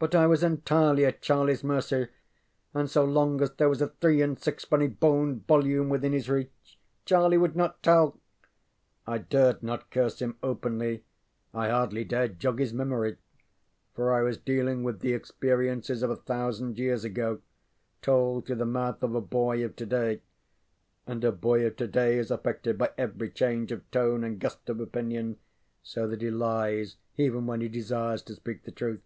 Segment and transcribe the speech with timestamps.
[0.00, 2.08] But I was entirely at CharlieŌĆÖs mercy,
[2.72, 6.26] and so long as there was a three and six penny Bohn volume within his
[6.30, 8.18] reach Charlie would not tell.
[9.06, 11.04] I dared not curse him openly;
[11.52, 13.18] I hardly dared jog his memory,
[13.92, 17.42] for I was dealing with the experiences of a thousand years ago,
[18.00, 20.22] told through the mouth of a boy of to day;
[21.06, 24.66] and a boy of to day is affected by every change of tone and gust
[24.70, 25.36] of opinion,
[25.82, 29.02] so that he lies even when he desires to speak the truth.